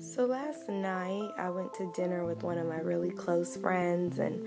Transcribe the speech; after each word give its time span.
So 0.00 0.24
last 0.24 0.66
night 0.70 1.30
I 1.36 1.50
went 1.50 1.74
to 1.74 1.92
dinner 1.94 2.24
with 2.24 2.42
one 2.42 2.56
of 2.56 2.66
my 2.66 2.78
really 2.78 3.10
close 3.10 3.54
friends, 3.58 4.18
and 4.18 4.42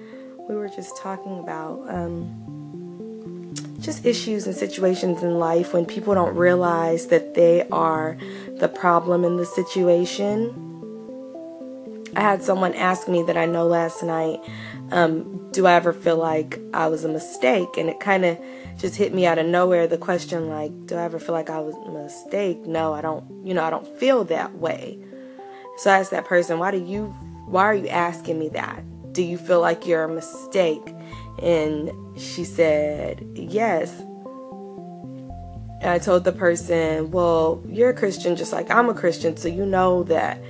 we 0.50 0.56
were 0.56 0.68
just 0.68 0.98
talking 0.98 1.38
about 1.38 1.86
um, 1.88 3.54
just 3.80 4.04
issues 4.04 4.48
and 4.48 4.56
situations 4.56 5.22
in 5.22 5.38
life 5.38 5.72
when 5.72 5.86
people 5.86 6.16
don't 6.16 6.36
realize 6.36 7.06
that 7.08 7.36
they 7.36 7.68
are 7.70 8.18
the 8.58 8.68
problem 8.68 9.24
in 9.24 9.38
the 9.38 9.46
situation. 9.46 10.60
I 12.16 12.22
had 12.22 12.42
someone 12.42 12.74
ask 12.74 13.08
me 13.08 13.22
that 13.22 13.38
I 13.38 13.46
know 13.46 13.68
last 13.68 14.02
night, 14.02 14.40
um, 14.92 15.52
do 15.52 15.68
I 15.68 15.74
ever 15.74 15.94
feel 15.94 16.18
like 16.18 16.60
I 16.74 16.88
was 16.88 17.04
a 17.04 17.10
mistake? 17.10 17.78
And 17.78 17.90
it 17.90 18.00
kind 18.00 18.26
of 18.26 18.40
just 18.78 18.96
hit 18.96 19.14
me 19.14 19.28
out 19.28 19.38
of 19.38 19.46
nowhere 19.46 19.86
the 19.86 20.00
question, 20.00 20.50
like, 20.50 20.88
do 20.88 20.96
I 20.96 21.04
ever 21.04 21.20
feel 21.20 21.36
like 21.36 21.52
I 21.52 21.60
was 21.60 21.76
a 21.76 21.92
mistake? 21.92 22.66
No, 22.66 22.92
I 22.96 23.02
don't, 23.02 23.46
you 23.46 23.54
know, 23.54 23.64
I 23.64 23.70
don't 23.70 23.88
feel 24.00 24.24
that 24.26 24.56
way. 24.56 24.98
So 25.78 25.92
I 25.92 26.00
asked 26.00 26.12
that 26.12 26.26
person, 26.26 26.60
why 26.60 26.72
do 26.72 26.78
you, 26.78 27.08
why 27.48 27.64
are 27.64 27.76
you 27.76 27.88
asking 27.88 28.40
me 28.40 28.50
that? 28.50 28.84
Do 29.14 29.24
you 29.24 29.38
feel 29.38 29.62
like 29.62 29.86
you're 29.86 30.04
a 30.04 30.14
mistake? 30.14 30.94
And 31.42 31.92
she 32.20 32.44
said, 32.44 33.26
yes. 33.36 33.92
And 35.82 35.92
I 35.92 36.00
told 36.00 36.24
the 36.24 36.32
person, 36.32 37.12
well, 37.12 37.62
you're 37.68 37.90
a 37.90 37.94
Christian 37.94 38.36
just 38.36 38.54
like 38.54 38.72
I'm 38.72 38.88
a 38.88 38.94
Christian, 38.94 39.36
so 39.36 39.50
you 39.50 39.66
know 39.66 40.04
that 40.04 40.42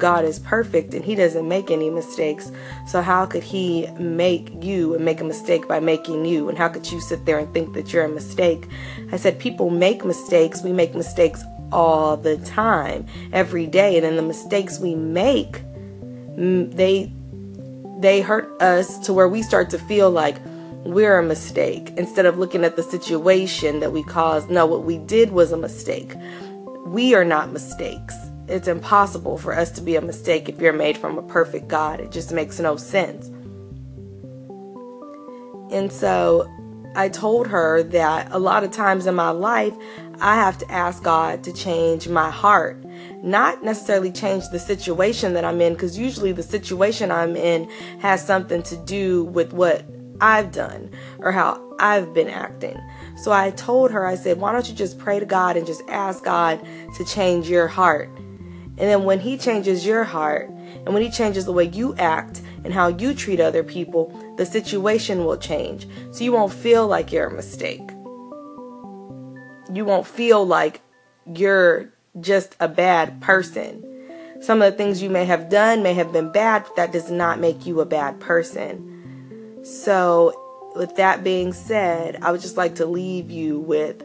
God 0.00 0.24
is 0.24 0.40
perfect 0.40 0.94
and 0.94 1.04
He 1.04 1.14
doesn't 1.14 1.46
make 1.46 1.70
any 1.70 1.90
mistakes. 1.90 2.50
So, 2.88 3.00
how 3.00 3.26
could 3.26 3.44
He 3.44 3.86
make 3.98 4.50
you 4.64 4.94
and 4.94 5.04
make 5.04 5.20
a 5.20 5.24
mistake 5.24 5.68
by 5.68 5.78
making 5.78 6.24
you? 6.24 6.48
And 6.48 6.58
how 6.58 6.68
could 6.68 6.90
you 6.90 7.00
sit 7.00 7.24
there 7.24 7.38
and 7.38 7.52
think 7.54 7.74
that 7.74 7.92
you're 7.92 8.04
a 8.04 8.08
mistake? 8.08 8.66
I 9.12 9.16
said, 9.16 9.38
People 9.38 9.70
make 9.70 10.04
mistakes. 10.04 10.62
We 10.62 10.72
make 10.72 10.94
mistakes 10.96 11.44
all 11.72 12.16
the 12.16 12.36
time, 12.38 13.06
every 13.32 13.66
day. 13.66 13.96
And 13.96 14.04
then 14.04 14.16
the 14.16 14.22
mistakes 14.22 14.78
we 14.78 14.94
make, 14.94 15.62
they 16.36 17.12
they 17.98 18.22
hurt 18.22 18.50
us 18.62 18.98
to 19.00 19.12
where 19.12 19.28
we 19.28 19.42
start 19.42 19.68
to 19.70 19.78
feel 19.78 20.10
like 20.10 20.36
we're 20.84 21.18
a 21.18 21.22
mistake 21.22 21.92
instead 21.98 22.24
of 22.24 22.38
looking 22.38 22.64
at 22.64 22.76
the 22.76 22.82
situation 22.82 23.80
that 23.80 23.92
we 23.92 24.02
caused. 24.02 24.48
No, 24.48 24.64
what 24.64 24.84
we 24.84 24.96
did 24.96 25.32
was 25.32 25.52
a 25.52 25.56
mistake. 25.56 26.14
We 26.86 27.14
are 27.14 27.24
not 27.24 27.52
mistakes 27.52 28.14
it's 28.50 28.68
impossible 28.68 29.38
for 29.38 29.56
us 29.56 29.70
to 29.72 29.80
be 29.80 29.96
a 29.96 30.00
mistake 30.00 30.48
if 30.48 30.60
you're 30.60 30.72
made 30.72 30.98
from 30.98 31.16
a 31.16 31.22
perfect 31.22 31.68
God. 31.68 32.00
It 32.00 32.10
just 32.10 32.32
makes 32.32 32.58
no 32.58 32.76
sense. 32.76 33.28
And 35.72 35.92
so 35.92 36.50
I 36.94 37.08
told 37.08 37.46
her 37.48 37.82
that 37.84 38.28
a 38.32 38.38
lot 38.38 38.64
of 38.64 38.72
times 38.72 39.06
in 39.06 39.14
my 39.14 39.30
life, 39.30 39.74
I 40.20 40.34
have 40.34 40.58
to 40.58 40.70
ask 40.70 41.02
God 41.02 41.44
to 41.44 41.52
change 41.52 42.08
my 42.08 42.30
heart, 42.30 42.84
not 43.22 43.62
necessarily 43.62 44.10
change 44.10 44.48
the 44.48 44.58
situation 44.58 45.34
that 45.34 45.44
I'm 45.44 45.60
in, 45.60 45.74
because 45.74 45.98
usually 45.98 46.32
the 46.32 46.42
situation 46.42 47.10
I'm 47.10 47.36
in 47.36 47.70
has 48.00 48.24
something 48.24 48.62
to 48.64 48.76
do 48.76 49.24
with 49.24 49.52
what 49.52 49.84
I've 50.20 50.52
done 50.52 50.90
or 51.20 51.32
how 51.32 51.62
I've 51.78 52.12
been 52.12 52.28
acting. 52.28 52.78
So 53.22 53.32
I 53.32 53.52
told 53.52 53.90
her, 53.92 54.06
I 54.06 54.16
said, 54.16 54.38
why 54.38 54.52
don't 54.52 54.68
you 54.68 54.74
just 54.74 54.98
pray 54.98 55.20
to 55.20 55.26
God 55.26 55.56
and 55.56 55.66
just 55.66 55.82
ask 55.88 56.24
God 56.24 56.60
to 56.96 57.04
change 57.04 57.48
your 57.48 57.68
heart? 57.68 58.10
And 58.80 58.88
then 58.88 59.04
when 59.04 59.20
He 59.20 59.38
changes 59.38 59.86
your 59.86 60.04
heart, 60.04 60.48
and 60.48 60.92
when 60.92 61.02
He 61.02 61.10
changes 61.10 61.44
the 61.44 61.52
way 61.52 61.64
you 61.64 61.94
act 61.96 62.42
and 62.64 62.72
how 62.72 62.88
you 62.88 63.14
treat 63.14 63.40
other 63.40 63.62
people, 63.62 64.34
the 64.36 64.46
situation 64.46 65.24
will 65.24 65.36
change. 65.36 65.86
So 66.12 66.24
you 66.24 66.32
won't 66.32 66.52
feel 66.52 66.86
like 66.86 67.12
you're 67.12 67.26
a 67.26 67.34
mistake. 67.34 67.88
You 69.72 69.84
won't 69.84 70.06
feel 70.06 70.44
like 70.44 70.80
you're 71.34 71.92
just 72.20 72.56
a 72.60 72.68
bad 72.68 73.20
person. 73.20 73.86
Some 74.40 74.62
of 74.62 74.72
the 74.72 74.76
things 74.76 75.02
you 75.02 75.10
may 75.10 75.26
have 75.26 75.48
done 75.48 75.82
may 75.82 75.94
have 75.94 76.12
been 76.12 76.32
bad, 76.32 76.64
but 76.64 76.76
that 76.76 76.92
does 76.92 77.10
not 77.10 77.38
make 77.38 77.66
you 77.66 77.80
a 77.80 77.86
bad 77.86 78.20
person. 78.20 79.60
So, 79.62 80.72
with 80.74 80.96
that 80.96 81.22
being 81.22 81.52
said, 81.52 82.18
I 82.22 82.32
would 82.32 82.40
just 82.40 82.56
like 82.56 82.76
to 82.76 82.86
leave 82.86 83.30
you 83.30 83.60
with 83.60 84.02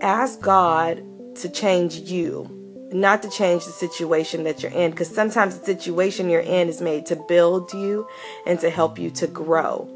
ask 0.00 0.40
God 0.40 1.02
to 1.36 1.48
change 1.48 1.96
you 1.96 2.63
not 2.94 3.22
to 3.22 3.28
change 3.28 3.64
the 3.64 3.72
situation 3.72 4.44
that 4.44 4.62
you're 4.62 4.70
in 4.70 4.92
because 4.92 5.12
sometimes 5.12 5.58
the 5.58 5.66
situation 5.66 6.30
you're 6.30 6.40
in 6.40 6.68
is 6.68 6.80
made 6.80 7.04
to 7.06 7.16
build 7.16 7.72
you 7.74 8.06
and 8.46 8.60
to 8.60 8.70
help 8.70 9.00
you 9.00 9.10
to 9.10 9.26
grow. 9.26 9.88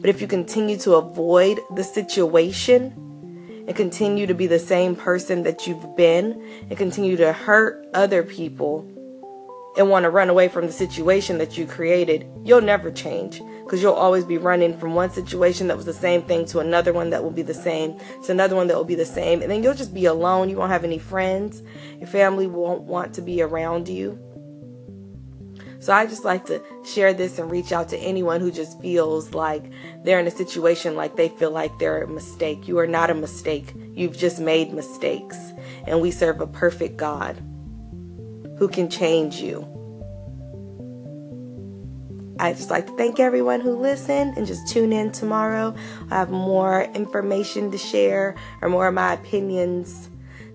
But 0.00 0.10
if 0.10 0.20
you 0.20 0.26
continue 0.26 0.76
to 0.78 0.94
avoid 0.94 1.60
the 1.76 1.84
situation 1.84 2.92
and 3.68 3.76
continue 3.76 4.26
to 4.26 4.34
be 4.34 4.48
the 4.48 4.58
same 4.58 4.96
person 4.96 5.44
that 5.44 5.68
you've 5.68 5.96
been 5.96 6.42
and 6.68 6.76
continue 6.76 7.16
to 7.18 7.32
hurt 7.32 7.86
other 7.94 8.24
people 8.24 8.84
and 9.76 9.88
want 9.88 10.02
to 10.02 10.10
run 10.10 10.28
away 10.28 10.48
from 10.48 10.66
the 10.66 10.72
situation 10.72 11.38
that 11.38 11.56
you 11.56 11.66
created, 11.66 12.26
you'll 12.42 12.60
never 12.60 12.90
change 12.90 13.40
because 13.70 13.84
you'll 13.84 13.92
always 13.92 14.24
be 14.24 14.36
running 14.36 14.76
from 14.76 14.96
one 14.96 15.10
situation 15.10 15.68
that 15.68 15.76
was 15.76 15.86
the 15.86 15.92
same 15.92 16.22
thing 16.22 16.44
to 16.44 16.58
another 16.58 16.92
one 16.92 17.10
that 17.10 17.22
will 17.22 17.30
be 17.30 17.42
the 17.42 17.54
same 17.54 17.96
to 18.24 18.32
another 18.32 18.56
one 18.56 18.66
that 18.66 18.76
will 18.76 18.82
be 18.82 18.96
the 18.96 19.06
same. 19.06 19.42
And 19.42 19.48
then 19.48 19.62
you'll 19.62 19.74
just 19.74 19.94
be 19.94 20.06
alone. 20.06 20.50
You 20.50 20.56
won't 20.56 20.72
have 20.72 20.82
any 20.82 20.98
friends. 20.98 21.62
Your 21.96 22.08
family 22.08 22.48
won't 22.48 22.82
want 22.82 23.14
to 23.14 23.22
be 23.22 23.40
around 23.40 23.88
you. 23.88 24.18
So 25.78 25.92
I 25.92 26.04
just 26.06 26.24
like 26.24 26.46
to 26.46 26.60
share 26.84 27.14
this 27.14 27.38
and 27.38 27.48
reach 27.48 27.70
out 27.70 27.88
to 27.90 27.98
anyone 27.98 28.40
who 28.40 28.50
just 28.50 28.80
feels 28.80 29.34
like 29.34 29.70
they're 30.02 30.18
in 30.18 30.26
a 30.26 30.32
situation 30.32 30.96
like 30.96 31.14
they 31.14 31.28
feel 31.28 31.52
like 31.52 31.70
they're 31.78 32.02
a 32.02 32.08
mistake. 32.08 32.66
You 32.66 32.76
are 32.80 32.88
not 32.88 33.08
a 33.08 33.14
mistake. 33.14 33.72
You've 33.94 34.18
just 34.18 34.40
made 34.40 34.72
mistakes. 34.72 35.38
And 35.86 36.00
we 36.00 36.10
serve 36.10 36.40
a 36.40 36.46
perfect 36.48 36.96
God 36.96 37.36
who 38.58 38.66
can 38.66 38.90
change 38.90 39.36
you. 39.36 39.79
I 42.40 42.54
just 42.54 42.70
like 42.70 42.86
to 42.86 42.96
thank 42.96 43.20
everyone 43.20 43.60
who 43.60 43.76
listened 43.76 44.38
and 44.38 44.46
just 44.46 44.66
tune 44.66 44.94
in 44.94 45.12
tomorrow. 45.12 45.74
I 46.10 46.14
have 46.14 46.30
more 46.30 46.84
information 46.94 47.70
to 47.70 47.78
share 47.78 48.34
or 48.62 48.70
more 48.70 48.88
of 48.88 48.94
my 48.94 49.12
opinions 49.12 50.08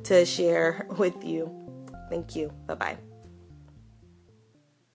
to 0.06 0.26
share 0.26 0.88
with 0.98 1.24
you. 1.24 1.52
Thank 2.10 2.36
you. 2.36 2.52
Bye 2.66 2.76
bye. 2.76 3.15